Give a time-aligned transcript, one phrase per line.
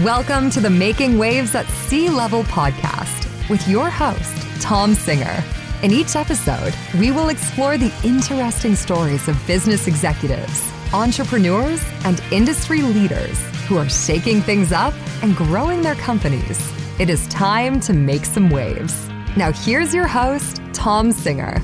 [0.00, 5.44] Welcome to the Making Waves at Sea Level podcast with your host, Tom Singer.
[5.82, 12.80] In each episode, we will explore the interesting stories of business executives, entrepreneurs, and industry
[12.80, 16.58] leaders who are shaking things up and growing their companies.
[16.98, 19.10] It is time to make some waves.
[19.36, 21.60] Now, here's your host, Tom Singer.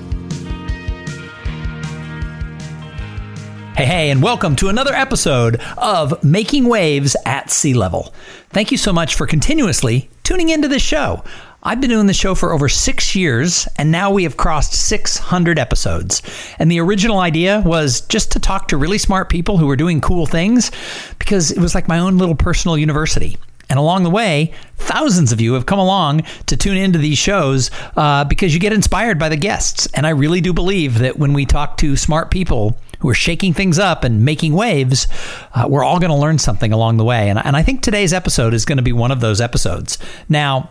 [3.79, 8.13] Hey, hey, and welcome to another episode of Making Waves at Sea Level.
[8.51, 11.23] Thank you so much for continuously tuning into this show.
[11.63, 15.61] I've been doing the show for over six years, and now we have crossed 600
[15.61, 16.23] episodes.
[16.59, 20.01] And the original idea was just to talk to really smart people who are doing
[20.01, 20.73] cool things
[21.21, 23.37] because it was like my own little personal university.
[23.71, 27.71] And along the way, thousands of you have come along to tune into these shows
[27.97, 29.87] uh, because you get inspired by the guests.
[29.95, 33.53] And I really do believe that when we talk to smart people, who are shaking
[33.53, 35.07] things up and making waves,
[35.55, 37.29] uh, we're all going to learn something along the way.
[37.29, 39.99] And, and I think today's episode is going to be one of those episodes.
[40.29, 40.71] Now,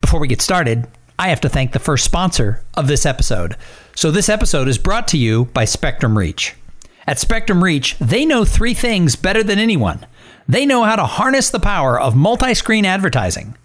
[0.00, 0.86] before we get started,
[1.18, 3.56] I have to thank the first sponsor of this episode.
[3.94, 6.54] So, this episode is brought to you by Spectrum Reach.
[7.06, 10.06] At Spectrum Reach, they know three things better than anyone.
[10.48, 13.56] They know how to harness the power of multi screen advertising.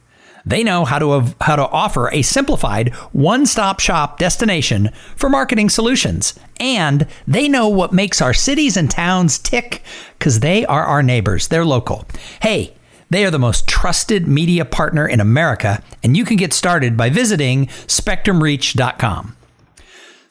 [0.45, 6.37] They know how to how to offer a simplified one-stop shop destination for marketing solutions.
[6.59, 9.81] And they know what makes our cities and towns tick
[10.19, 11.47] cuz they are our neighbors.
[11.47, 12.05] They're local.
[12.41, 12.75] Hey,
[13.09, 17.09] they are the most trusted media partner in America, and you can get started by
[17.09, 19.35] visiting spectrumreach.com.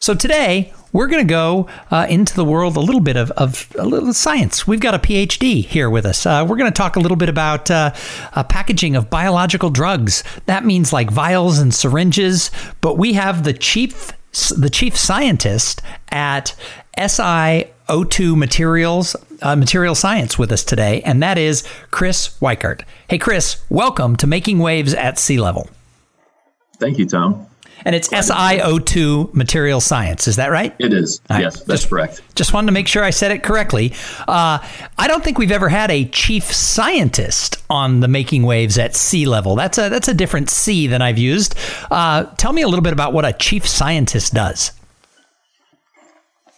[0.05, 3.75] So today, we're going to go uh, into the world a little bit of, of
[3.75, 4.67] a little science.
[4.67, 6.27] We've got a PhD here with us.
[6.27, 7.91] Uh, we're going to talk a little bit about uh,
[8.47, 10.23] packaging of biological drugs.
[10.45, 14.11] That means like vials and syringes, but we have the chief
[14.55, 16.55] the chief scientist at
[16.99, 22.83] SiO2 Materials uh, Material Science with us today, and that is Chris Weikart.
[23.09, 25.67] Hey, Chris, welcome to Making Waves at Sea Level.
[26.77, 27.47] Thank you, Tom
[27.83, 30.27] and it's SiO2 material science.
[30.27, 30.73] Is that right?
[30.79, 31.21] It is.
[31.29, 31.41] Right.
[31.41, 32.21] Yes, that's just, correct.
[32.35, 33.93] Just wanted to make sure I said it correctly.
[34.27, 34.59] Uh,
[34.97, 39.25] I don't think we've ever had a chief scientist on the making waves at sea
[39.25, 39.55] level.
[39.55, 41.55] That's a that's a different C than I've used.
[41.91, 44.71] Uh, tell me a little bit about what a chief scientist does.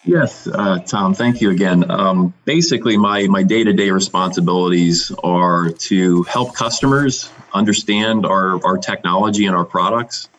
[0.08, 1.14] Yes, uh, Tom.
[1.14, 1.90] Thank you again.
[1.92, 8.78] Um, basically, my my day to day responsibilities are to help customers understand our our
[8.78, 10.30] technology and our products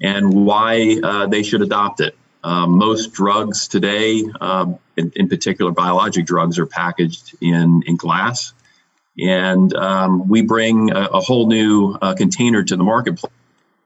[0.00, 2.16] and why uh, they should adopt it.
[2.42, 8.52] Um, most drugs today, um, in, in, particular biologic drugs, are packaged in, in glass.
[9.18, 13.32] And um, we bring a, a, whole new uh, container to the marketplace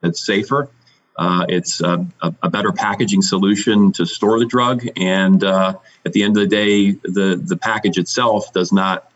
[0.01, 0.69] that's safer.
[1.17, 4.87] Uh, it's a, a, better packaging solution to store the drug.
[4.97, 9.11] And uh, at the end of the day, the, the package itself does not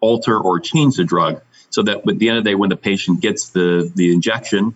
[0.00, 1.42] alter or change the drug.
[1.70, 4.74] So that at the end of the day, when the patient gets the, the injection,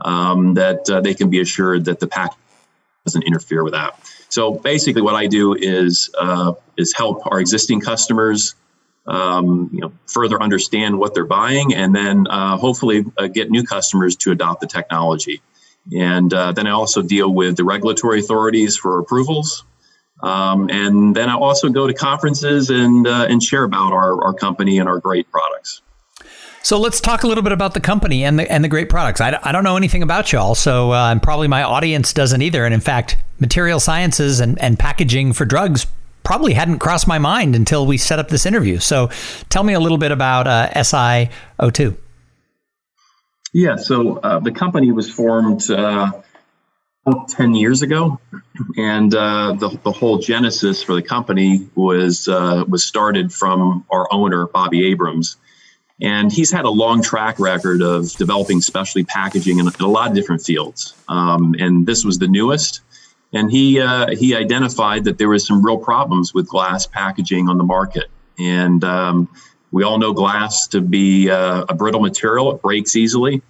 [0.00, 2.32] um, that uh, they can be assured that the pack
[3.04, 3.98] doesn't interfere with that.
[4.28, 8.54] So basically, what I do is uh, is help our existing customers,
[9.06, 13.64] um, you know, further understand what they're buying, and then uh, hopefully uh, get new
[13.64, 15.40] customers to adopt the technology.
[15.96, 19.64] And uh, then I also deal with the regulatory authorities for approvals.
[20.22, 24.34] Um, and then I also go to conferences and uh, and share about our, our
[24.34, 25.80] company and our great products.
[26.68, 29.22] So let's talk a little bit about the company and the and the great products.
[29.22, 32.66] I, I don't know anything about y'all, so uh, and probably my audience doesn't either.
[32.66, 35.86] And in fact, material sciences and, and packaging for drugs
[36.24, 38.80] probably hadn't crossed my mind until we set up this interview.
[38.80, 39.08] So
[39.48, 41.96] tell me a little bit about uh, SiO2.
[43.54, 46.12] Yeah, so uh, the company was formed uh,
[47.30, 48.20] 10 years ago,
[48.76, 54.06] and uh, the, the whole genesis for the company was uh, was started from our
[54.12, 55.38] owner Bobby Abrams
[56.00, 60.08] and he's had a long track record of developing specialty packaging in, in a lot
[60.08, 60.94] of different fields.
[61.08, 62.82] Um, and this was the newest.
[63.32, 67.58] And he uh, he identified that there was some real problems with glass packaging on
[67.58, 68.06] the market.
[68.38, 69.28] And um,
[69.70, 73.42] we all know glass to be uh, a brittle material; it breaks easily.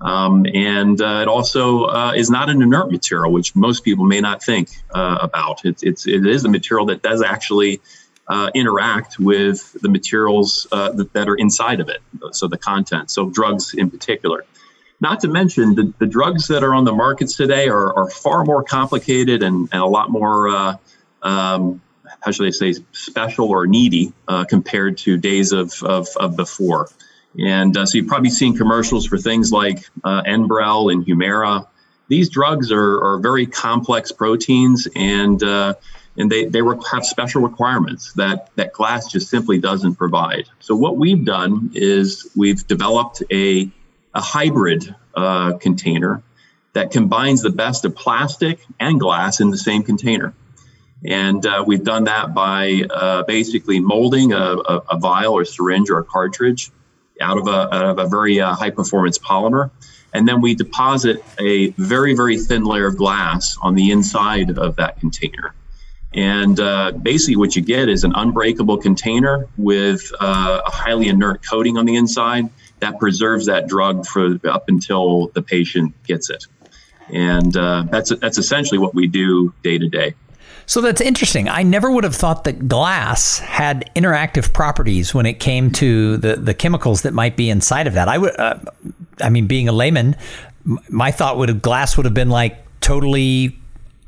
[0.00, 4.20] Um, and uh, it also uh, is not an inert material, which most people may
[4.20, 5.64] not think uh, about.
[5.64, 7.80] It's, it's it is a material that does actually
[8.28, 12.00] uh, interact with the materials uh, that, that, are inside of it,
[12.32, 14.44] so the content, so drugs in particular.
[15.00, 18.44] Not to mention the, the drugs that are on the markets today are, are far
[18.44, 20.76] more complicated and, and a lot more, uh,
[21.22, 21.82] um,
[22.20, 26.88] how should I say, special or needy uh, compared to days of, of, of before.
[27.38, 31.66] And uh, so you've probably seen commercials for things like uh, Enbrel and Humira.
[32.08, 35.42] These drugs are, are very complex proteins and
[36.16, 36.60] and they, they
[36.92, 40.44] have special requirements that, that glass just simply doesn't provide.
[40.60, 43.70] So what we've done is we've developed a,
[44.14, 46.22] a hybrid uh, container
[46.72, 50.34] that combines the best of plastic and glass in the same container.
[51.04, 55.90] And uh, we've done that by uh, basically molding a, a, a, vial or syringe
[55.90, 56.70] or a cartridge
[57.20, 59.70] out of a, out of a very uh, high performance polymer.
[60.14, 64.76] And then we deposit a very, very thin layer of glass on the inside of
[64.76, 65.54] that container.
[66.14, 71.44] And uh, basically, what you get is an unbreakable container with uh, a highly inert
[71.44, 76.46] coating on the inside that preserves that drug for up until the patient gets it.
[77.12, 80.14] And uh, that's that's essentially what we do day to day.
[80.66, 81.48] So that's interesting.
[81.48, 86.36] I never would have thought that glass had interactive properties when it came to the,
[86.36, 88.08] the chemicals that might be inside of that.
[88.08, 88.60] I would, uh,
[89.20, 90.16] I mean, being a layman,
[90.88, 93.58] my thought would have glass would have been like totally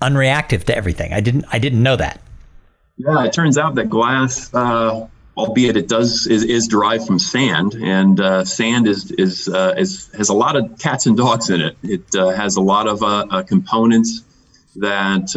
[0.01, 1.13] unreactive to everything.
[1.13, 2.21] I didn't I didn't know that.
[2.99, 5.07] Yeah, it turns out that glass, uh,
[5.37, 10.11] albeit it does is, is derived from sand, and uh, sand is is, uh, is
[10.17, 11.77] has a lot of cats and dogs in it.
[11.83, 14.23] It uh, has a lot of uh, uh, components
[14.77, 15.35] that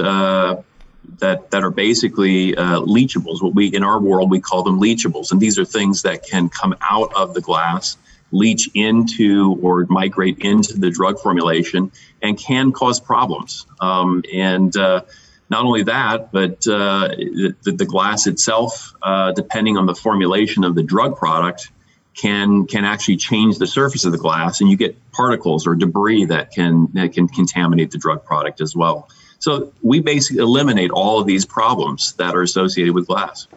[1.18, 3.42] that that are basically uh, leachables.
[3.42, 6.50] What we in our world we call them leachables, and these are things that can
[6.50, 7.98] come out of the glass
[8.32, 11.92] leach into or migrate into the drug formulation
[12.22, 13.66] and can cause problems.
[13.80, 15.02] Um, and uh,
[15.50, 20.76] not only that, but uh, the, the, glass itself, uh, depending on the formulation of
[20.76, 21.72] the drug product,
[22.16, 26.26] can can actually change the surface of the glass, and you get particles or debris
[26.26, 29.10] that can that can contaminate the drug product as well.
[29.40, 33.48] So we basically eliminate all of these problems that are associated with glass.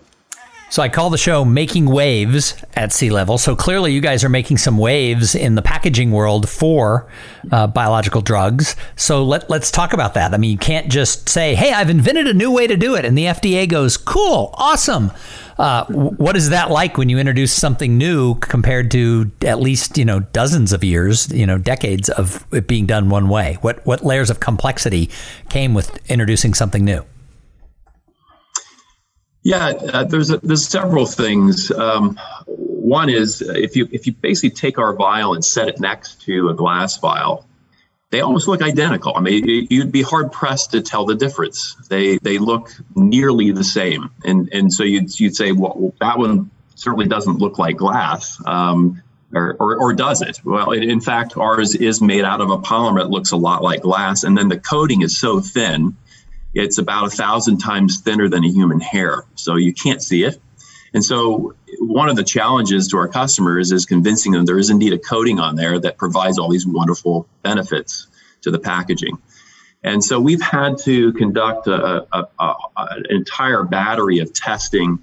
[0.73, 3.37] So I call the show Making Waves at Sea Level.
[3.37, 7.11] So clearly, you guys are making some waves in the packaging world for
[7.51, 8.75] uh, biological drugs.
[8.97, 10.33] So let, let's talk about that.
[10.33, 13.05] I mean, you can't just say, hey, I've invented a new way to do it.
[13.05, 15.13] And the FDA goes, cool, awesome.
[15.59, 20.07] Uh, what is that like when you introduce something new compared to at least, you
[20.07, 23.59] know, dozens of years, you know, decades of it being done one way?
[23.61, 25.11] What, what layers of complexity
[25.51, 27.05] came with introducing something new?
[29.43, 31.71] Yeah, uh, there's a, there's several things.
[31.73, 36.23] Um, one is if you if you basically take our vial and set it next
[36.23, 37.49] to a glass vial,
[38.11, 39.17] they almost look identical.
[39.17, 41.75] I mean, you'd be hard pressed to tell the difference.
[41.89, 46.51] They they look nearly the same, and and so you'd you'd say, well, that one
[46.77, 48.41] certainly doesn't look like glass.
[48.47, 49.03] Um,
[49.35, 50.45] or, or, or, does it?
[50.45, 53.81] Well, in fact, ours is made out of a polymer that looks a lot like
[53.81, 55.97] glass, and then the coating is so thin
[56.55, 60.39] it's about a thousand times thinner than a human hair, so you can't see it.
[60.95, 64.93] And so, one of the challenges to our customers is convincing them there is indeed
[64.93, 68.07] a coating on there that provides all these wonderful benefits
[68.43, 69.19] to the packaging.
[69.83, 74.99] And so, we've had to conduct a, a, a, an entire battery of testing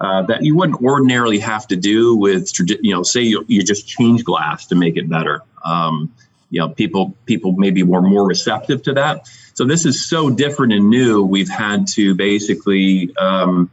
[0.00, 2.50] uh, that you wouldn't ordinarily have to do with,
[2.82, 5.42] you know, say you, you just change glass to make it better.
[5.64, 6.12] Um,
[6.50, 9.28] you know, people people maybe were more receptive to that.
[9.58, 11.24] So this is so different and new.
[11.24, 13.72] We've had to basically, um,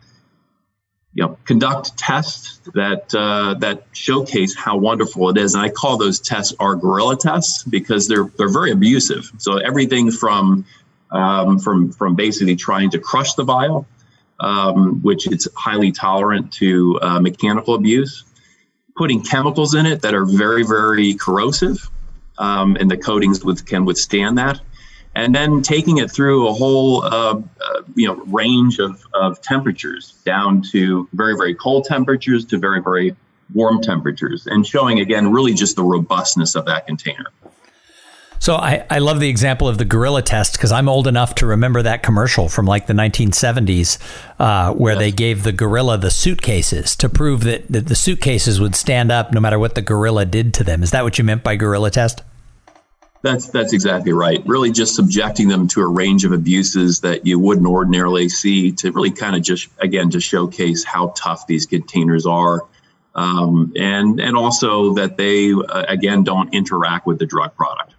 [1.14, 5.54] you know, conduct tests that uh, that showcase how wonderful it is.
[5.54, 9.32] And I call those tests our gorilla tests because they're they're very abusive.
[9.38, 10.66] So everything from
[11.12, 13.86] um, from from basically trying to crush the vial,
[14.40, 18.24] um, which it's highly tolerant to uh, mechanical abuse,
[18.98, 21.88] putting chemicals in it that are very very corrosive,
[22.40, 24.59] um, and the coatings with, can withstand that
[25.16, 27.42] and then taking it through a whole uh, uh,
[27.95, 33.16] you know range of, of temperatures down to very very cold temperatures to very very
[33.54, 37.26] warm temperatures and showing again really just the robustness of that container
[38.40, 41.45] so I, I love the example of the gorilla test because I'm old enough to
[41.45, 43.98] remember that commercial from like the 1970s
[44.40, 45.00] uh, where yes.
[45.00, 49.31] they gave the gorilla the suitcases to prove that, that the suitcases would stand up
[49.31, 50.84] no matter what the gorilla did to them.
[50.84, 52.22] Is that what you meant by gorilla test?
[53.26, 54.44] That's that's exactly right.
[54.46, 58.92] Really, just subjecting them to a range of abuses that you wouldn't ordinarily see to
[58.92, 62.62] really kind of just again to showcase how tough these containers are,
[63.16, 67.96] um, and and also that they uh, again don't interact with the drug product.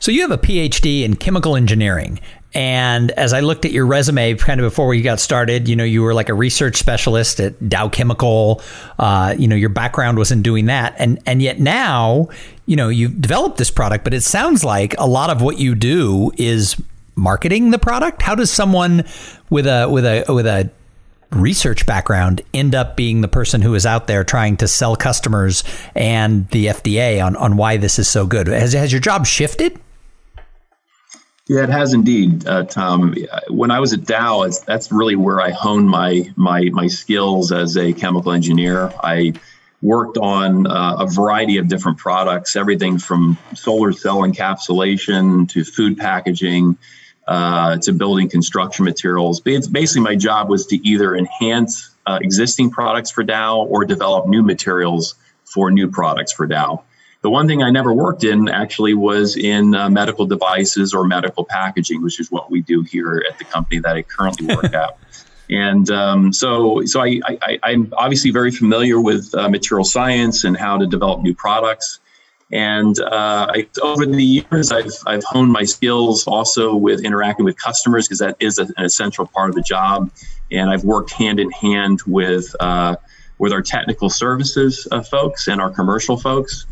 [0.00, 2.20] So you have a PhD in chemical engineering.
[2.56, 5.84] And as I looked at your resume kind of before we got started, you know,
[5.84, 8.62] you were like a research specialist at Dow Chemical.
[8.98, 10.94] Uh, you know, your background was in doing that.
[10.96, 12.28] And, and yet now,
[12.64, 15.74] you know, you've developed this product, but it sounds like a lot of what you
[15.74, 16.80] do is
[17.14, 18.22] marketing the product.
[18.22, 19.04] How does someone
[19.50, 20.70] with a, with a, with a,
[21.32, 25.64] research background end up being the person who is out there trying to sell customers
[25.96, 28.46] and the FDA on, on why this is so good.
[28.46, 29.78] Has, has your job shifted?
[31.48, 33.14] Yeah, it has indeed, uh, Tom.
[33.48, 37.76] When I was at Dow, that's really where I honed my my my skills as
[37.76, 38.92] a chemical engineer.
[39.00, 39.34] I
[39.80, 45.98] worked on uh, a variety of different products, everything from solar cell encapsulation to food
[45.98, 46.76] packaging
[47.28, 49.38] uh, to building construction materials.
[49.38, 54.42] Basically, my job was to either enhance uh, existing products for Dow or develop new
[54.42, 56.82] materials for new products for Dow.
[57.22, 61.44] The one thing I never worked in actually was in uh, medical devices or medical
[61.44, 64.98] packaging, which is what we do here at the company that I currently work at.
[65.48, 70.56] And um, so, so I, I, am obviously very familiar with uh, material science and
[70.56, 72.00] how to develop new products.
[72.52, 77.56] And uh, I, over the years, I've, I've honed my skills also with interacting with
[77.58, 80.10] customers because that is a, an essential part of the job.
[80.50, 82.96] And I've worked hand in hand with uh,
[83.38, 86.66] with our technical services uh, folks and our commercial folks.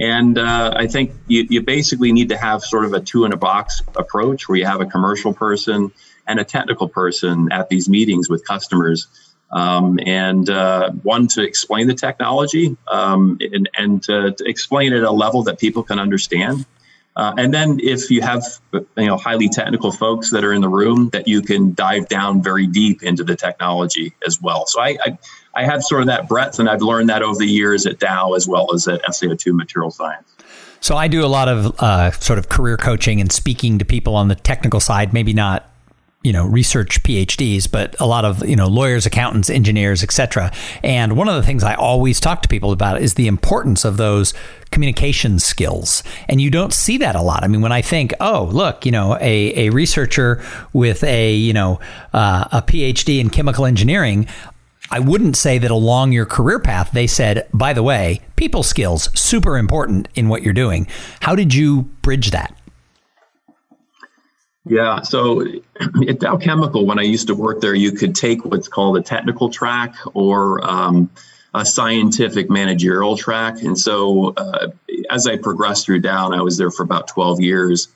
[0.00, 3.32] And uh, I think you, you basically need to have sort of a two in
[3.32, 5.90] a box approach where you have a commercial person
[6.26, 9.08] and a technical person at these meetings with customers.
[9.50, 14.98] Um, and uh, one to explain the technology um, and, and to, to, explain it
[14.98, 16.66] at a level that people can understand.
[17.16, 20.68] Uh, and then if you have you know highly technical folks that are in the
[20.68, 24.66] room, that you can dive down very deep into the technology as well.
[24.66, 25.18] So I, I
[25.58, 28.34] I have sort of that breadth, and I've learned that over the years at Dow
[28.34, 30.32] as well as at SiO2 Material Science.
[30.80, 34.14] So I do a lot of uh, sort of career coaching and speaking to people
[34.14, 35.68] on the technical side, maybe not
[36.22, 40.52] you know research PhDs, but a lot of you know lawyers, accountants, engineers, etc.
[40.84, 43.96] And one of the things I always talk to people about is the importance of
[43.96, 44.34] those
[44.70, 47.42] communication skills, and you don't see that a lot.
[47.42, 50.40] I mean, when I think, oh, look, you know, a a researcher
[50.72, 51.80] with a you know
[52.12, 54.28] uh, a PhD in chemical engineering,
[54.90, 59.10] I wouldn't say that along your career path, they said, by the way, people skills,
[59.18, 60.86] super important in what you're doing.
[61.20, 62.54] How did you bridge that?
[64.64, 65.42] Yeah, so
[66.08, 69.02] at Dow Chemical, when I used to work there, you could take what's called a
[69.02, 71.10] technical track or um,
[71.54, 73.62] a scientific managerial track.
[73.62, 74.68] And so uh,
[75.10, 77.88] as I progressed through Dow, I was there for about 12 years,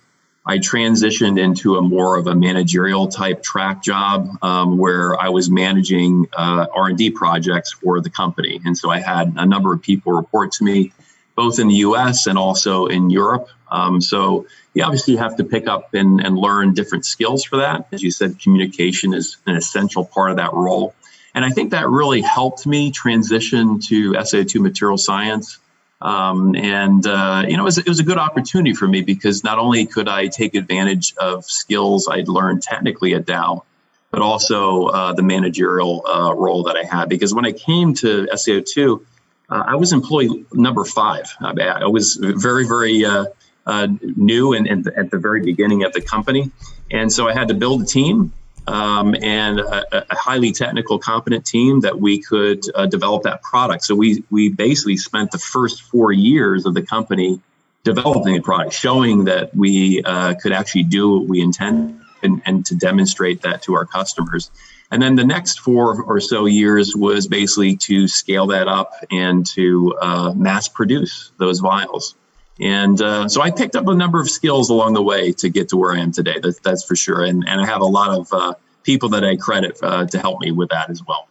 [0.44, 5.48] I transitioned into a more of a managerial type track job um, where I was
[5.48, 8.60] managing uh, R&D projects for the company.
[8.64, 10.92] And so I had a number of people report to me,
[11.36, 12.26] both in the U.S.
[12.26, 13.48] and also in Europe.
[13.70, 17.86] Um, so you obviously have to pick up and, and learn different skills for that.
[17.92, 20.94] As you said, communication is an essential part of that role.
[21.34, 25.58] And I think that really helped me transition to SiO2 material science
[26.02, 29.44] um, and uh, you know, it was, it was, a good opportunity for me because
[29.44, 33.64] not only could I take advantage of skills I'd learned technically at Dow,
[34.10, 37.08] but also uh, the managerial uh, role that I had.
[37.08, 39.00] Because when I came to SiO2,
[39.48, 41.32] uh, I was employee number five.
[41.40, 43.26] I, I was very, very uh,
[43.66, 46.50] uh, new and, and at the very beginning of the company,
[46.90, 48.32] and so I had to build a team
[48.66, 53.84] um, and a, a, highly technical, competent team that we could uh, develop that product.
[53.84, 57.40] So we we basically spent the first four years of the company
[57.84, 62.64] developing the product, showing that we uh, could actually do what we intend and, and
[62.66, 64.50] to demonstrate that to our customers.
[64.92, 69.44] And then the next four or so years was basically to scale that up and
[69.46, 72.14] to uh, mass produce those vials.
[72.60, 75.70] And uh, so I picked up a number of skills along the way to get
[75.70, 76.38] to where I am today.
[76.40, 77.24] That, that's for sure.
[77.24, 80.40] And, and I have a lot of uh, people that I credit uh, to help
[80.40, 81.28] me with that as well.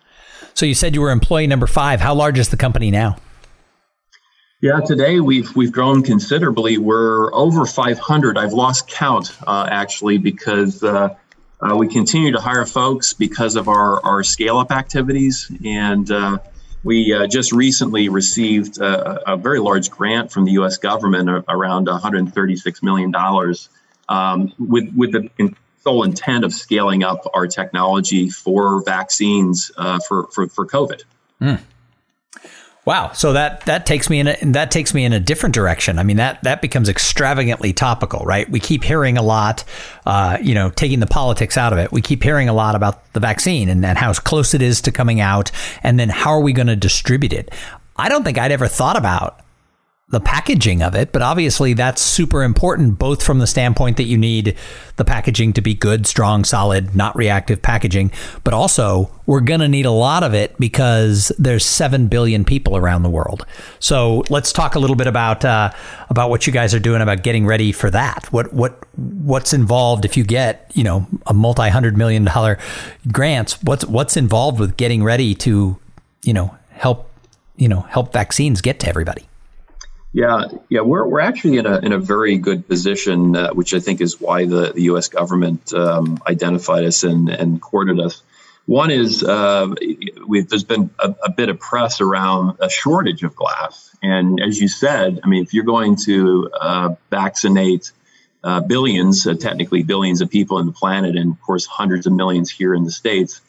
[0.54, 2.02] So you said you were employee number five.
[2.02, 3.18] How large is the company now?
[4.62, 6.78] Yeah, today we've we've grown considerably.
[6.78, 8.38] We're over 500.
[8.38, 11.16] I've lost count uh, actually because uh,
[11.60, 16.12] uh, we continue to hire folks because of our our scale up activities and
[16.84, 20.78] we uh, just recently received a, a, very large grant from the U.S.
[20.78, 23.70] government, around 136 million dollars,
[24.10, 30.28] um, with with the sole intent of scaling up our technology for vaccines uh, for,
[30.28, 31.04] for for COVID.
[31.42, 31.60] Mm.
[32.84, 33.12] Wow.
[33.12, 36.00] So that that takes me in a, that takes me in a different direction.
[36.00, 38.50] I mean that that becomes extravagantly topical, right?
[38.50, 39.64] We keep hearing a lot,
[40.08, 41.92] uh, you know, taking the politics out of it.
[41.92, 44.92] We keep hearing a lot about the vaccine and, and how close it is to
[44.92, 45.52] coming out,
[45.84, 47.52] and then how are we going to distribute it?
[47.98, 49.40] I don't think I'd ever thought about
[50.12, 54.18] the packaging of it, but obviously that's super important, both from the standpoint that you
[54.18, 54.58] need
[54.98, 58.12] the packaging to be good, strong, solid, not reactive packaging,
[58.44, 62.76] but also we're going to need a lot of it because there's seven billion people
[62.76, 63.46] around the world.
[63.80, 65.72] So let's talk a little bit about uh,
[66.10, 68.26] about what you guys are doing about getting ready for that.
[68.34, 72.60] What what what's involved if you get you know a multi hundred million dollar
[73.10, 73.64] grants?
[73.64, 75.80] What's what's involved with getting ready to
[76.24, 77.10] you know help
[77.56, 79.26] you know help vaccines get to everybody?
[80.14, 83.80] Yeah, yeah, we're, we're actually in a, in a very good position, uh, which I
[83.80, 85.08] think is why the, the U.S.
[85.08, 88.22] government um, identified us and, and courted us.
[88.66, 89.74] One is uh,
[90.28, 93.96] there's been a, a, bit of press around a shortage of glass.
[94.04, 97.92] And as you said, I mean, if you're going to uh, vaccinate
[98.44, 102.14] uh, billions, uh, technically billions of people in the planet, and of course, hundreds of
[102.14, 103.42] millions here in the States,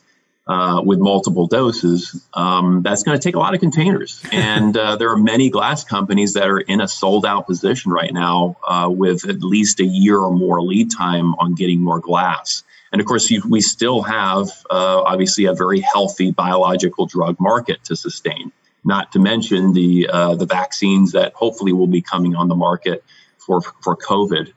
[0.47, 4.21] uh, with multiple doses, um, that's going to take a lot of containers.
[4.33, 8.13] And uh, there are many glass companies that are in a sold out position right
[8.13, 12.65] now uh, with at least a year or more lead time on getting more glass.
[12.91, 17.85] And of course, you, we still have uh, obviously a very healthy biological drug market
[17.85, 18.53] to sustain,
[18.85, 23.05] not to mention the, uh, the vaccines that hopefully will be coming on the market
[23.39, 24.53] for, for COVID.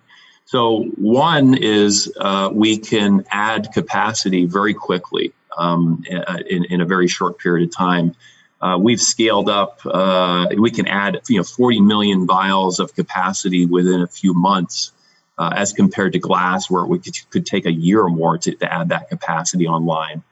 [0.48, 6.03] So, one is uh, we can add capacity very quickly um,
[6.50, 8.15] in, in a very short period of time.
[8.62, 9.79] Uh, we've scaled up.
[9.85, 14.91] Uh, we can add, you know, 40 million vials of capacity within a few months,
[15.38, 18.55] uh, as compared to glass, where we could, could take a year or more to,
[18.55, 20.24] to add that capacity online.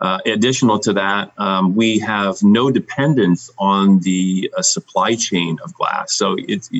[0.00, 5.74] Uh, additional to that, um, we have no dependence on the uh, supply chain of
[5.74, 6.14] glass.
[6.14, 6.70] So it's,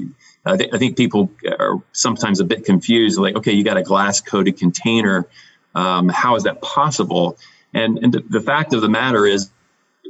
[0.45, 3.19] I, th- I, think people are sometimes a bit confused.
[3.19, 5.27] Like, okay, you got a glass coated container.
[5.75, 7.39] Um, how is that possible?
[7.75, 9.51] And, and the fact of the matter is,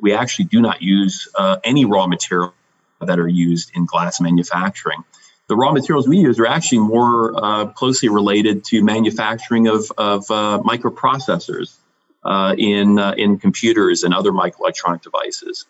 [0.00, 2.54] we actually do not use uh, any raw material
[3.00, 5.04] that are used in glass manufacturing.
[5.48, 10.30] The raw materials we use are actually more uh, closely related to manufacturing of, of
[10.30, 11.76] uh, microprocessors
[12.24, 15.66] uh, in, uh, in computers and other microelectronic devices.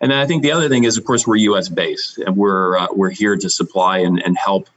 [0.00, 1.68] And then I think the other thing is, of course, we're U.S.
[1.68, 4.68] based, and we're uh, we're here to supply and, and help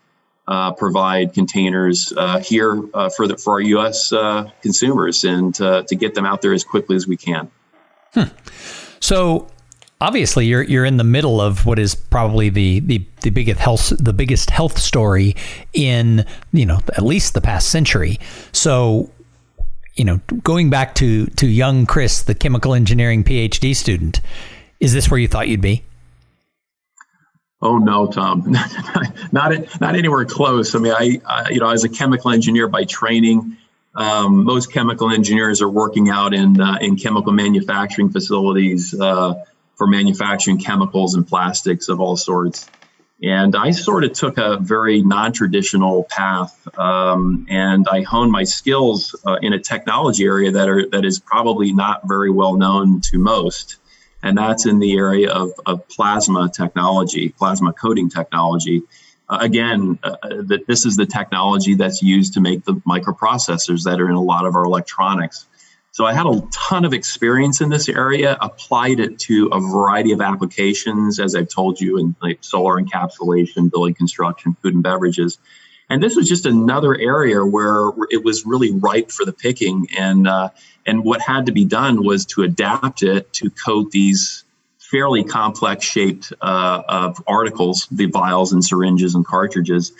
[0.47, 4.11] uh, provide containers uh, here uh, for the, for our U.S.
[4.11, 7.49] Uh, consumers and to get them out there as quickly as we can.
[8.13, 8.23] Hmm.
[8.99, 9.47] So
[10.01, 13.93] obviously you're you're in the middle of what is probably the, the the biggest health
[13.99, 15.35] the biggest health story
[15.73, 18.19] in you know at least the past century.
[18.51, 19.11] So
[19.95, 24.21] you know going back to to young Chris, the chemical engineering PhD student,
[24.79, 25.83] is this where you thought you'd be?
[27.61, 28.51] Oh no, Tom,
[29.31, 30.75] not not anywhere close.
[30.75, 33.57] I mean, I, I you know, as a chemical engineer by training,
[33.95, 39.35] um, most chemical engineers are working out in uh, in chemical manufacturing facilities uh,
[39.75, 42.69] for manufacturing chemicals and plastics of all sorts.
[43.23, 49.15] And I sort of took a very non-traditional path, um, and I honed my skills
[49.25, 53.17] uh, in a technology area that are that is probably not very well known to
[53.17, 53.77] most
[54.25, 58.81] and that's in the area of, of plasma technology, plasma coating technology.
[59.29, 63.83] Uh, again, uh, uh, that this is the technology that's used to make the microprocessors
[63.83, 65.45] that are in a lot of our electronics.
[65.91, 70.11] So I had a ton of experience in this area, applied it to a variety
[70.11, 75.37] of applications, as I've told you, in like solar encapsulation, building construction, food and beverages.
[75.89, 79.87] And this was just another area where it was really ripe for the picking.
[79.97, 80.49] And uh,
[80.85, 84.43] and what had to be done was to adapt it to coat these
[84.79, 89.91] fairly complex shaped uh, of articles, the vials and syringes and cartridges.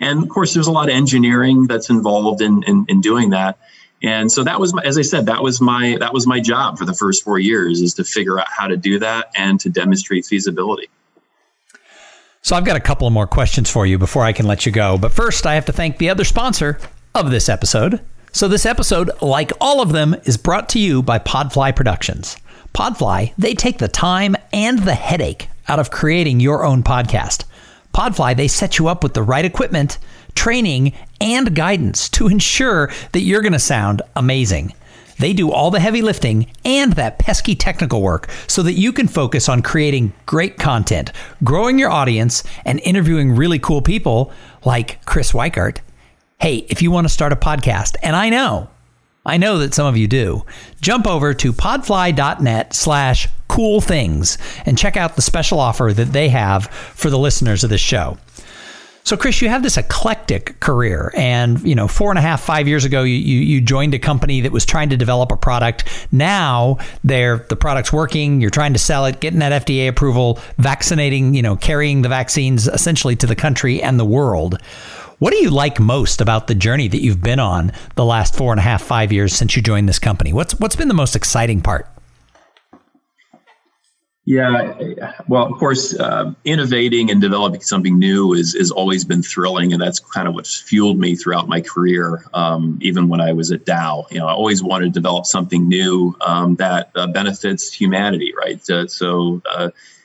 [0.00, 3.58] And of course, there's a lot of engineering that's involved in, in, in doing that.
[4.02, 6.78] And so that was, my, as I said, that was my that was my job
[6.78, 9.70] for the first four years is to figure out how to do that and to
[9.70, 10.88] demonstrate feasibility.
[12.44, 14.98] So I've got a couple more questions for you before I can let you go.
[14.98, 16.78] But first, I have to thank the other sponsor
[17.14, 18.02] of this episode.
[18.32, 22.36] So this episode, like all of them, is brought to you by Podfly Productions.
[22.74, 27.44] Podfly, they take the time and the headache out of creating your own podcast.
[27.94, 29.96] Podfly, they set you up with the right equipment,
[30.34, 34.74] training, and guidance to ensure that you're going to sound amazing.
[35.24, 39.08] They do all the heavy lifting and that pesky technical work so that you can
[39.08, 44.30] focus on creating great content, growing your audience, and interviewing really cool people
[44.66, 45.78] like Chris Weikart.
[46.38, 48.68] Hey, if you want to start a podcast, and I know,
[49.24, 50.44] I know that some of you do,
[50.82, 56.28] jump over to podfly.net slash cool things and check out the special offer that they
[56.28, 58.18] have for the listeners of this show.
[59.06, 62.66] So, Chris, you have this eclectic career, and you know, four and a half, five
[62.66, 65.84] years ago, you, you, joined a company that was trying to develop a product.
[66.10, 68.40] Now, they're the product's working.
[68.40, 72.66] You're trying to sell it, getting that FDA approval, vaccinating, you know, carrying the vaccines
[72.66, 74.58] essentially to the country and the world.
[75.18, 78.54] What do you like most about the journey that you've been on the last four
[78.54, 80.32] and a half, five years since you joined this company?
[80.32, 81.93] What's what's been the most exciting part?
[84.26, 89.74] Yeah, well, of course, uh, innovating and developing something new is is always been thrilling,
[89.74, 92.24] and that's kind of what's fueled me throughout my career.
[92.32, 95.68] Um, even when I was at Dow, you know, I always wanted to develop something
[95.68, 98.70] new um, that uh, benefits humanity, right?
[98.70, 99.42] Uh, so,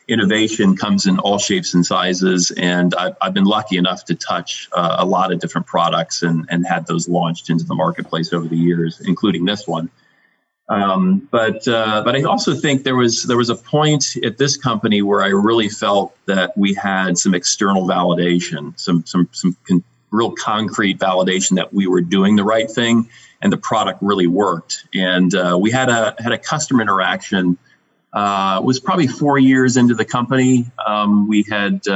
[0.06, 4.68] innovation comes in all shapes and sizes, and I've, I've been lucky enough to touch
[4.72, 8.46] uh, a lot of different products and and had those launched into the marketplace over
[8.46, 9.88] the years, including this one.
[10.70, 14.56] Um, but uh, but I also think there was there was a point at this
[14.56, 19.82] company where I really felt that we had some external validation, some some some con-
[20.12, 23.08] real concrete validation that we were doing the right thing
[23.42, 24.86] and the product really worked.
[24.94, 27.58] And uh, we had a had a customer interaction.
[28.12, 30.66] Uh, was probably four years into the company.
[30.84, 31.86] Um, we had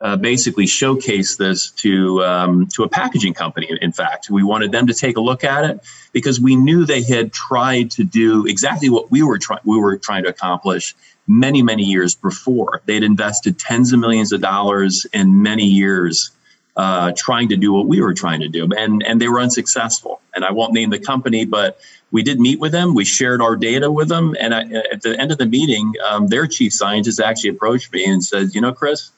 [0.00, 3.68] uh, basically showcase this to um, to a packaging company.
[3.80, 5.80] In fact, we wanted them to take a look at it
[6.12, 9.96] because we knew they had tried to do exactly what we were trying we were
[9.98, 10.94] trying to accomplish
[11.26, 12.80] many many years before.
[12.86, 16.30] They'd invested tens of millions of dollars in many years.
[16.76, 20.20] Uh, trying to do what we were trying to do, and and they were unsuccessful.
[20.32, 21.80] And I won't name the company, but
[22.12, 22.94] we did meet with them.
[22.94, 24.60] We shared our data with them, and I,
[24.92, 28.54] at the end of the meeting, um, their chief scientist actually approached me and said,
[28.54, 29.10] "You know, Chris,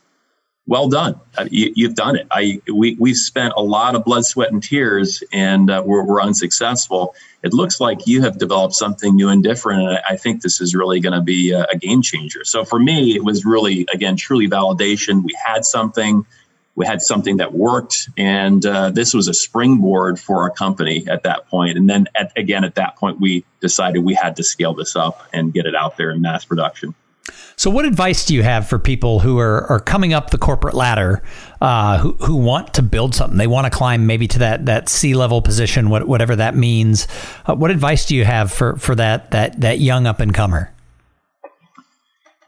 [0.66, 1.20] well done.
[1.37, 2.27] Uh, you, have done it.
[2.31, 6.23] I we we've spent a lot of blood, sweat, and tears, and uh, we're, we're
[6.23, 7.14] unsuccessful.
[7.42, 10.75] It looks like you have developed something new and different, and I, think this is
[10.75, 12.44] really going to be a, a, game changer.
[12.44, 15.25] So for me, it was really again truly validation.
[15.25, 16.25] We had something.
[16.77, 21.25] We had something that worked, and uh, this was a springboard for our company at
[21.25, 21.77] that point.
[21.77, 25.20] And then, at, again, at that point, we decided we had to scale this up
[25.33, 26.94] and get it out there in mass production.
[27.57, 30.75] So, what advice do you have for people who are, are coming up the corporate
[30.75, 31.23] ladder,
[31.61, 33.37] uh, who, who want to build something?
[33.37, 37.07] They want to climb maybe to that that C level position, what, whatever that means.
[37.47, 40.73] Uh, what advice do you have for, for that that that young up and comer?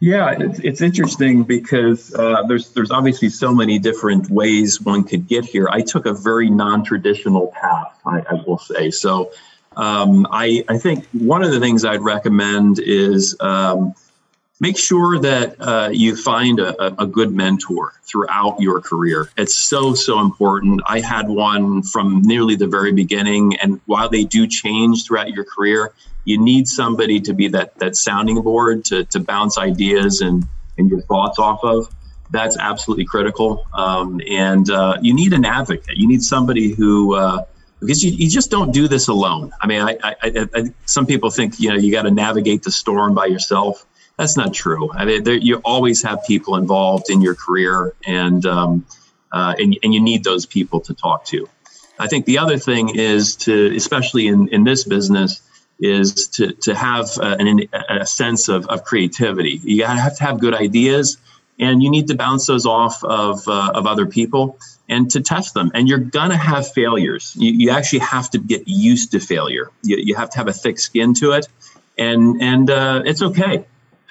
[0.03, 5.29] Yeah, it's, it's interesting because uh, there's there's obviously so many different ways one could
[5.29, 5.69] get here.
[5.71, 8.91] I took a very non traditional path, I, I, will say.
[8.91, 9.31] So,
[9.77, 13.37] um, I I think one of the things I'd recommend is.
[13.39, 13.95] Um,
[14.63, 19.29] make sure that uh, you find a, a, good mentor throughout your career.
[19.37, 20.81] It's so, so important.
[20.87, 23.57] I had one from nearly the very beginning.
[23.57, 25.93] And while they do change throughout your career,
[26.25, 30.47] you need somebody to be that, that sounding board to, to bounce ideas and,
[30.79, 31.93] and your thoughts off of.
[32.31, 33.67] That's absolutely critical.
[33.75, 35.97] Um, and uh, you need an advocate.
[35.97, 37.47] You need somebody who, uh,
[37.81, 39.51] because you, you just don't do this alone.
[39.61, 42.71] I mean, I, I, I, some people think, you know, you got to navigate the
[42.71, 43.85] storm by yourself
[44.23, 44.91] that's not true.
[44.93, 48.87] I mean, there, you always have people involved in your career, and um,
[49.33, 51.49] uh, and and you need those people to talk to.
[51.99, 55.43] I think the other thing is to, especially in in this business,
[55.81, 59.61] is to to have uh, an, a sense of, of creativity.
[59.65, 61.19] You have to have good ideas,
[61.59, 64.57] and you need to bounce those off of uh, of other people
[64.89, 65.73] and to test them.
[65.75, 67.35] And you're gonna have failures.
[67.37, 69.71] You, you actually have to get used to failure.
[69.83, 71.49] You, you have to have a thick skin to it,
[71.99, 73.67] and and uh, it's okay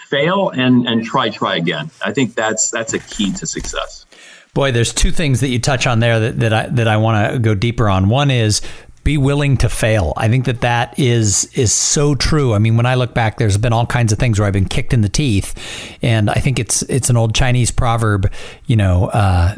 [0.07, 1.89] fail and and try try again.
[2.03, 4.05] I think that's that's a key to success.
[4.53, 7.33] Boy, there's two things that you touch on there that, that I that I want
[7.33, 8.09] to go deeper on.
[8.09, 8.61] One is
[9.03, 10.13] be willing to fail.
[10.15, 12.53] I think that that is is so true.
[12.53, 14.67] I mean, when I look back, there's been all kinds of things where I've been
[14.67, 18.31] kicked in the teeth, and I think it's it's an old Chinese proverb.
[18.67, 19.55] You know, uh,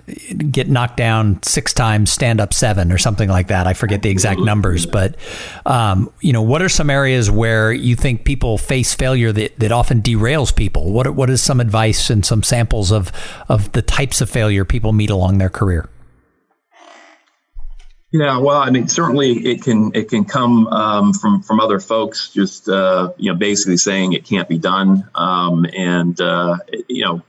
[0.51, 3.67] get knocked down six times, stand up seven, or something like that.
[3.67, 5.15] I forget the exact numbers, but
[5.65, 9.71] um, you know, what are some areas where you think people face failure that, that
[9.71, 10.93] often derails people?
[10.93, 13.11] What what is some advice and some samples of
[13.49, 15.89] of the types of failure people meet along their career?
[18.13, 22.29] Yeah, well, I mean, certainly it can it can come um, from from other folks,
[22.29, 27.23] just uh, you know, basically saying it can't be done, um, and uh, you know,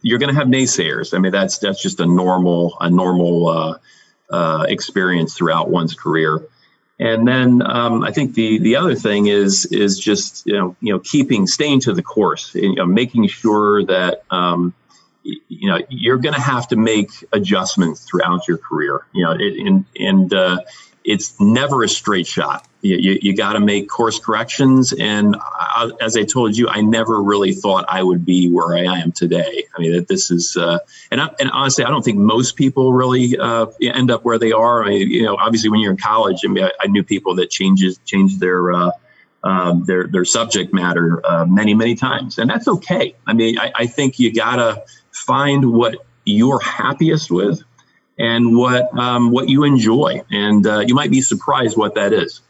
[0.00, 1.12] you're going to have naysayers.
[1.12, 3.78] I mean, that's that's just a normal a normal uh,
[4.30, 6.46] uh, experience throughout one's career.
[7.00, 10.92] And then um, I think the the other thing is is just you know you
[10.92, 14.72] know keeping staying to the course, you know, making sure that um,
[15.48, 19.06] you know you're going to have to make adjustments throughout your career.
[19.12, 20.60] You know it, and and uh,
[21.04, 22.66] it's never a straight shot.
[22.82, 26.80] You, you, you got to make course corrections and I, as i told you i
[26.80, 29.64] never really thought i would be where i am today.
[29.76, 30.78] I mean this is uh,
[31.10, 34.52] and, I, and honestly i don't think most people really uh, end up where they
[34.52, 34.84] are.
[34.84, 37.34] I mean, you know obviously when you're in college i mean i, I knew people
[37.36, 38.90] that changes changed their uh,
[39.42, 43.14] um, their their subject matter uh, many many times, and that's okay.
[43.26, 44.84] I mean, I, I think you gotta
[45.28, 47.62] find what you're happiest with
[48.18, 52.40] and what um, what you enjoy, and uh, you might be surprised what that is.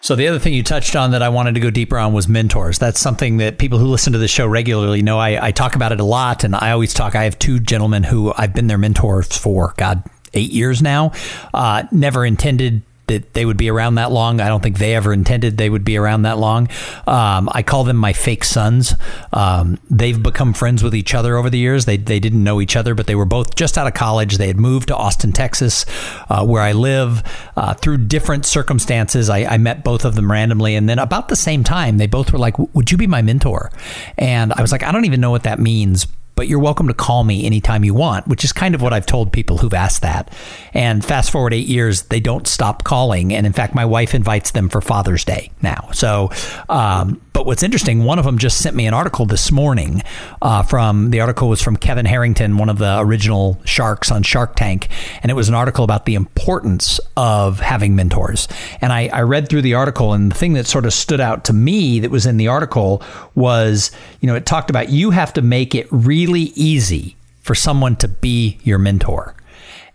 [0.00, 2.28] So the other thing you touched on that I wanted to go deeper on was
[2.28, 2.78] mentors.
[2.78, 5.18] That's something that people who listen to the show regularly know.
[5.18, 7.14] I, I talk about it a lot, and I always talk.
[7.14, 10.02] I have two gentlemen who I've been their mentors for God
[10.34, 11.12] eight years now.
[11.54, 14.40] Uh, never intended that they would be around that long.
[14.40, 16.68] I don't think they ever intended they would be around that long.
[17.06, 18.94] Um, I call them my fake sons.
[19.32, 21.84] Um, they've become friends with each other over the years.
[21.84, 24.38] They, they didn't know each other, but they were both just out of college.
[24.38, 25.84] They had moved to Austin, Texas,
[26.28, 27.22] uh, where I live.
[27.56, 30.74] Uh, through different circumstances, I, I, met both of them randomly.
[30.74, 33.70] And then about the same time, they both were like, Would you be my mentor?
[34.18, 36.94] And I was like, I don't even know what that means but you're welcome to
[36.94, 40.02] call me anytime you want, which is kind of what I've told people who've asked
[40.02, 40.32] that.
[40.72, 43.32] And fast forward eight years, they don't stop calling.
[43.32, 45.90] And in fact, my wife invites them for Father's Day now.
[45.92, 46.30] So,
[46.68, 50.02] um, but what's interesting, one of them just sent me an article this morning
[50.40, 54.54] uh, from the article was from Kevin Harrington, one of the original sharks on Shark
[54.54, 54.88] Tank.
[55.20, 58.46] And it was an article about the importance of having mentors.
[58.80, 61.44] And I, I read through the article, and the thing that sort of stood out
[61.46, 63.02] to me that was in the article
[63.34, 67.96] was, you know, it talked about you have to make it really easy for someone
[67.96, 69.34] to be your mentor.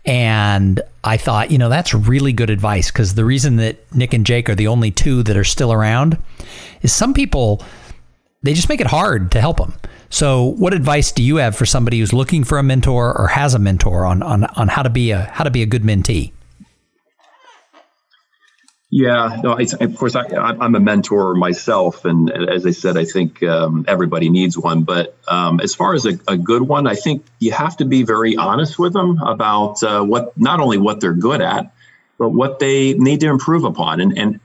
[0.04, 4.24] And I thought, you know, that's really good advice because the reason that Nick and
[4.24, 6.16] Jake are the only two that are still around
[6.82, 7.62] is some people,
[8.42, 9.74] they just make it hard to help them.
[10.08, 13.54] So, what advice do you have for somebody who's looking for a mentor or has
[13.54, 16.32] a mentor on, on, on how to be a how to be a good mentee?
[18.92, 23.04] Yeah, no, I, of course, I, am a mentor myself, and as I said, I
[23.04, 24.82] think um, everybody needs one.
[24.82, 28.02] But um, as far as a, a, good one, I think you have to be
[28.02, 31.72] very honest with them about uh, what not only what they're good at,
[32.18, 34.00] but what they need to improve upon.
[34.00, 34.40] And, and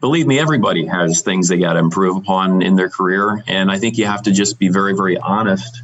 [0.00, 3.78] believe me, everybody has things they got to improve upon in their career, and I
[3.78, 5.82] think you have to just be very, very honest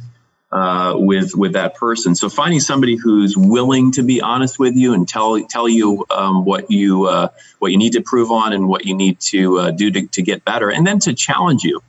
[0.51, 2.15] uh, with with that person.
[2.15, 6.45] So finding somebody who's willing to be honest with you and tell tell you um,
[6.45, 7.29] what you uh,
[7.59, 10.21] what you need to prove on and what you need to uh, do to, to
[10.21, 11.81] get better, and then to challenge you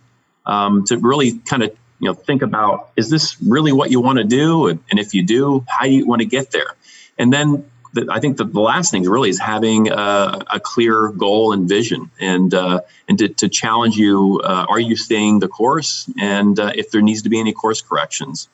[0.46, 4.18] um, to really kind of you know think about is this really what you want
[4.18, 6.74] to do, and if you do, how do you want to get there,
[7.16, 11.08] and then the, I think the, the, last thing really is having a, a clear
[11.08, 15.48] goal and vision, and uh, and to, to, challenge you: uh, Are you staying the
[15.48, 16.10] course?
[16.18, 18.48] And uh, if there needs to be any course corrections,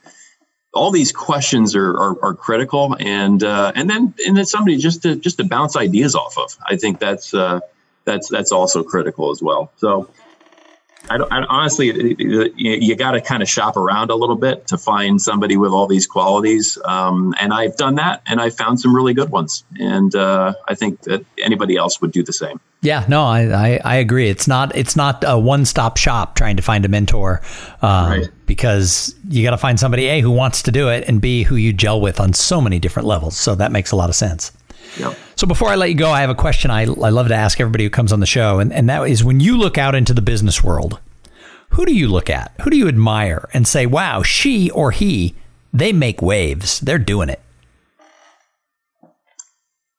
[0.73, 5.03] all these questions are are, are critical, and uh, and then and then somebody just
[5.03, 6.57] to just to bounce ideas off of.
[6.69, 7.61] I think that's uh,
[8.05, 9.73] that's that's also critical as well.
[9.77, 10.09] So
[11.11, 11.87] I, don't, I honestly,
[12.19, 15.71] you, you got to kind of shop around a little bit to find somebody with
[15.71, 16.79] all these qualities.
[16.85, 19.65] Um, and I've done that, and I found some really good ones.
[19.79, 22.61] And uh, I think that anybody else would do the same.
[22.81, 24.29] Yeah, no, I, I, I agree.
[24.29, 27.41] It's not it's not a one stop shop trying to find a mentor,
[27.81, 28.29] um, right.
[28.45, 31.57] because you got to find somebody a who wants to do it, and b who
[31.57, 33.39] you gel with on so many different levels.
[33.39, 34.53] So that makes a lot of sense.
[34.99, 35.17] Yep.
[35.45, 37.61] So before I let you go, I have a question I, I love to ask
[37.61, 40.15] everybody who comes on the show, and, and that is when you look out into
[40.15, 40.99] the business world,
[41.69, 42.55] who do you look at?
[42.63, 45.35] Who do you admire and say, wow, she or he,
[45.71, 46.81] they make waves.
[46.81, 47.43] They're doing it.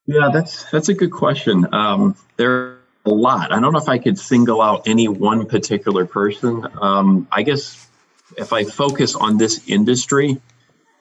[0.08, 1.72] Yeah, that's that's a good question.
[1.72, 3.52] Um, there are a lot.
[3.52, 6.68] I don't know if I could single out any one particular person.
[6.82, 7.88] Um, I guess
[8.36, 10.42] if I focus on this industry,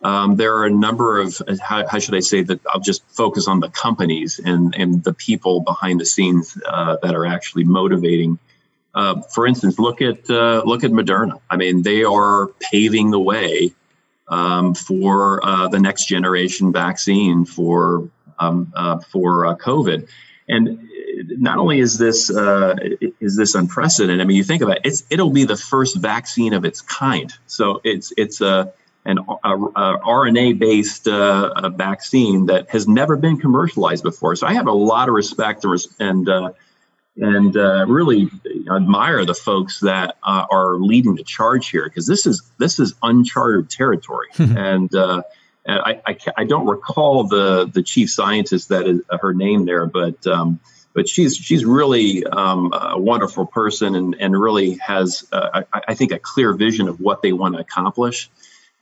[0.04, 3.48] um, there are a number of how, how, should I say that I'll just focus
[3.48, 8.38] on the companies and and the people behind the scenes uh, that are actually motivating.
[8.94, 11.40] Uh, for instance, look at uh, look at Moderna.
[11.48, 13.72] I mean, they are paving the way
[14.28, 18.06] um, for uh, the next generation vaccine for
[18.38, 20.06] um, uh, for uh, COVID,
[20.50, 20.86] and
[21.40, 24.20] not only is this is this unprecedented.
[24.20, 27.32] I mean, you think about it, it's it'll be the first vaccine of its kind.
[27.46, 28.70] So it's it's a
[29.04, 34.36] an a, a RNA-based uh, vaccine that has never been commercialized before.
[34.36, 35.64] So I have a lot of respect
[35.98, 36.50] and uh,
[37.16, 38.28] and uh, really
[38.70, 42.94] admire the folks that uh, are leading the charge here because this is this is
[43.02, 44.28] uncharted territory.
[44.38, 45.22] and uh,
[45.66, 50.26] I, I, I, don't recall the the chief scientist that is her name there, but
[50.26, 50.60] um,
[50.92, 55.94] but she's she's really um, a wonderful person and and really has uh, I, I
[55.94, 58.28] think a clear vision of what they want to accomplish.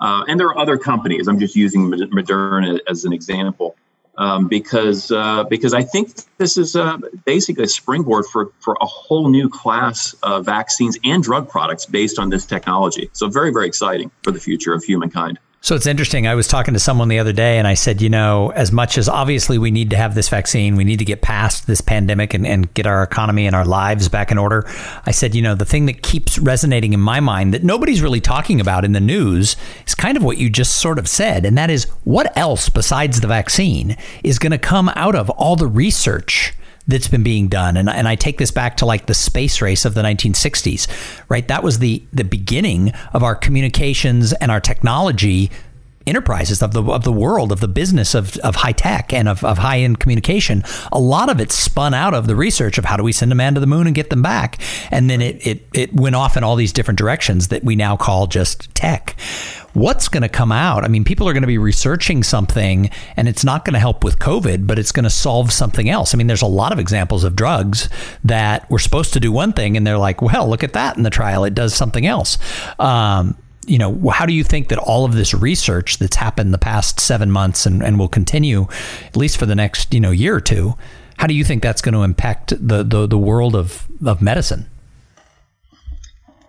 [0.02, 1.28] Uh, and there are other companies.
[1.28, 3.76] I'm just using Moderna as an example
[4.18, 8.84] um, because uh, because I think this is uh, basically a springboard for for a
[8.84, 13.10] whole new class of vaccines and drug products based on this technology.
[13.12, 15.38] So very very exciting for the future of humankind.
[15.64, 16.26] So it's interesting.
[16.26, 18.98] I was talking to someone the other day and I said, you know, as much
[18.98, 22.34] as obviously we need to have this vaccine, we need to get past this pandemic
[22.34, 24.64] and, and get our economy and our lives back in order.
[25.06, 28.20] I said, you know, the thing that keeps resonating in my mind that nobody's really
[28.20, 29.54] talking about in the news
[29.86, 31.46] is kind of what you just sort of said.
[31.46, 35.54] And that is what else besides the vaccine is going to come out of all
[35.54, 36.54] the research
[36.86, 37.76] that's been being done.
[37.76, 40.88] And, and I take this back to like the space race of the 1960s,
[41.28, 41.46] right?
[41.48, 45.50] That was the, the beginning of our communications and our technology
[46.06, 49.44] enterprises of the of the world of the business of, of high tech and of,
[49.44, 52.96] of high end communication a lot of it spun out of the research of how
[52.96, 54.60] do we send a man to the moon and get them back
[54.90, 57.96] and then it it, it went off in all these different directions that we now
[57.96, 59.16] call just tech
[59.74, 60.84] what's going to come out.
[60.84, 64.04] I mean, people are going to be researching something and it's not going to help
[64.04, 66.14] with COVID, but it's going to solve something else.
[66.14, 67.88] I mean, there's a lot of examples of drugs
[68.24, 71.02] that were supposed to do one thing and they're like, well, look at that in
[71.02, 71.44] the trial.
[71.44, 72.38] It does something else.
[72.78, 76.58] Um, you know, how do you think that all of this research that's happened the
[76.58, 78.66] past seven months and, and will continue
[79.06, 80.74] at least for the next, you know, year or two,
[81.18, 84.66] how do you think that's going to impact the, the, the world of, of medicine?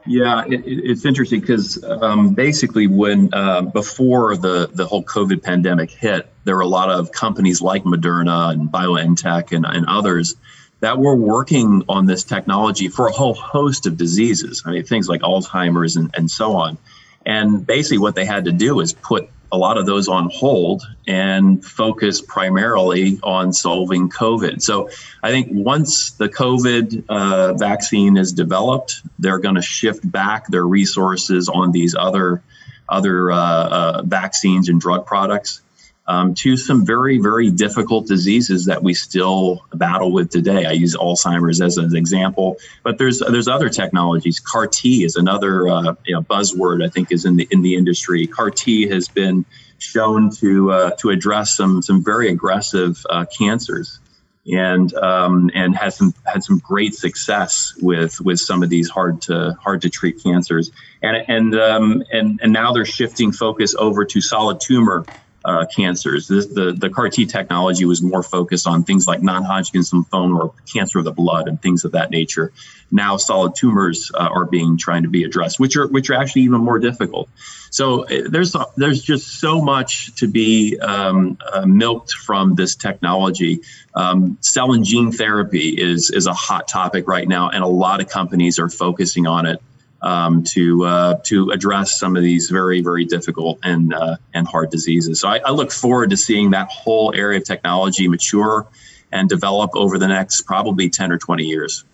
[0.06, 5.92] Yeah, it, it's interesting because um, basically, when uh, before the the whole COVID pandemic
[5.92, 10.36] hit, there were a lot of companies like Moderna and BioNTech and, and others
[10.82, 14.62] that were working on this technology for a whole host of diseases.
[14.66, 16.78] I mean, things like Alzheimer's and, and so on.
[17.26, 20.82] And basically, what they had to do is put a lot of those on hold
[21.08, 24.64] and focus primarily on solving COVID.
[24.64, 24.90] So
[25.22, 30.66] I think once the COVID uh, vaccine is developed, they're going to shift back their
[30.66, 32.42] resources on these other
[32.90, 35.63] other uh, uh, vaccines and drug products
[36.06, 40.66] um, to some very, very difficult diseases that we still battle with today.
[40.66, 44.40] I use Alzheimer's as an example, but there's there's other technologies.
[44.40, 47.76] CAR T is another uh, you know, buzzword I think is in the in the
[47.76, 48.28] industry.
[48.28, 49.46] CAR T has been
[49.78, 54.00] shown to uh, to address some some very aggressive uh, cancers.
[54.46, 59.22] And um, and has some had some great success with with some of these hard
[59.22, 60.70] to hard to treat cancers,
[61.02, 65.06] and and um, and and now they're shifting focus over to solid tumor
[65.46, 66.28] uh, cancers.
[66.28, 70.40] This, the, the CAR T technology was more focused on things like non Hodgkin's lymphoma
[70.40, 72.52] or cancer of the blood and things of that nature.
[72.92, 76.44] Now, solid tumors uh, are being trying to be addressed, which are which are actually
[76.44, 77.28] even more difficult.
[77.72, 83.62] So uh, there's there's just so much to be um, uh, milked from this technology.
[83.96, 88.00] Um, cell and gene therapy is is a hot topic right now, and a lot
[88.00, 89.62] of companies are focusing on it
[90.04, 94.70] um, to uh, to address some of these very very difficult and uh, and hard
[94.70, 95.22] diseases.
[95.22, 98.68] So I, I, look forward to seeing that whole area of technology mature
[99.12, 101.86] and develop over the next probably ten or twenty years.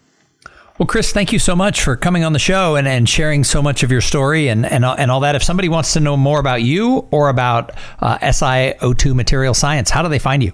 [0.79, 3.61] Well, Chris, thank you so much for coming on the show and, and sharing so
[3.61, 5.35] much of your story and, and, and all that.
[5.35, 10.03] If somebody wants to know more about you or about uh, SiO2 material science, how
[10.03, 10.53] do they find you?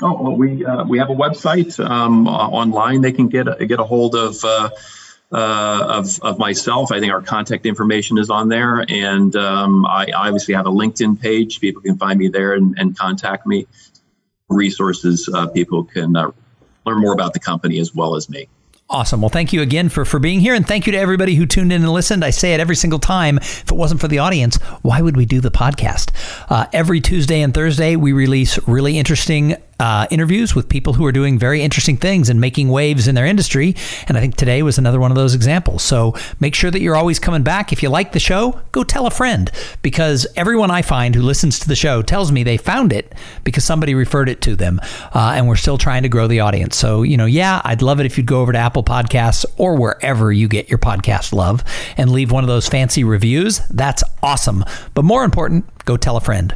[0.00, 3.00] Oh, well, we uh, we have a website um, uh, online.
[3.00, 4.36] They can get get a hold of
[5.32, 6.92] uh, of, of myself.
[6.92, 8.84] I think our contact information is on there.
[8.88, 11.60] And um, I, obviously have a LinkedIn page.
[11.60, 13.66] People can find me there and, and contact me.
[14.48, 16.30] Resources, uh, people can uh,
[16.84, 18.48] learn more about the company as well as me.
[18.90, 19.22] Awesome.
[19.22, 20.52] Well, thank you again for, for being here.
[20.52, 22.22] And thank you to everybody who tuned in and listened.
[22.22, 23.38] I say it every single time.
[23.38, 26.10] If it wasn't for the audience, why would we do the podcast?
[26.50, 31.10] Uh, every Tuesday and Thursday, we release really interesting uh, interviews with people who are
[31.10, 33.74] doing very interesting things and making waves in their industry.
[34.06, 35.82] And I think today was another one of those examples.
[35.82, 37.72] So make sure that you're always coming back.
[37.72, 39.50] If you like the show, go tell a friend
[39.82, 43.64] because everyone I find who listens to the show tells me they found it because
[43.64, 44.78] somebody referred it to them.
[45.12, 46.76] Uh, and we're still trying to grow the audience.
[46.76, 49.74] So, you know, yeah, I'd love it if you'd go over to Apple Podcasts or
[49.74, 51.64] wherever you get your podcast love
[51.96, 53.58] and leave one of those fancy reviews.
[53.66, 54.64] That's awesome.
[54.94, 56.54] But more important, go tell a friend.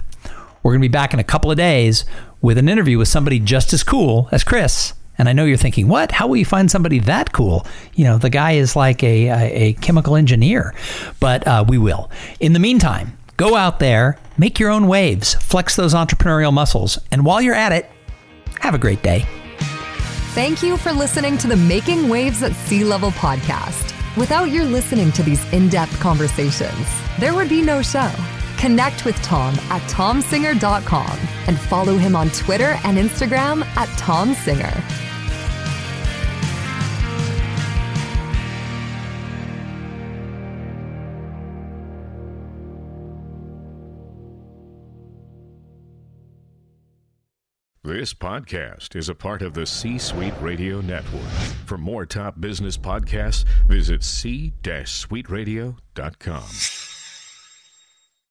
[0.66, 2.04] We're going to be back in a couple of days
[2.40, 4.92] with an interview with somebody just as cool as Chris.
[5.18, 6.12] And I know you're thinking, what?
[6.12, 7.66] How will you find somebody that cool?
[7.94, 10.74] You know, the guy is like a, a, a chemical engineer.
[11.20, 12.10] But uh, we will.
[12.38, 16.98] In the meantime, go out there, make your own waves, flex those entrepreneurial muscles.
[17.10, 17.90] And while you're at it,
[18.60, 19.26] have a great day.
[20.34, 23.94] Thank you for listening to the Making Waves at C-Level podcast.
[24.18, 26.86] Without your listening to these in depth conversations,
[27.18, 28.10] there would be no show.
[28.58, 35.06] Connect with Tom at tomsinger.com and follow him on Twitter and Instagram at tomsinger.
[47.86, 51.30] This podcast is a part of the C Suite Radio Network.
[51.66, 56.85] For more top business podcasts, visit c-suiteradio.com.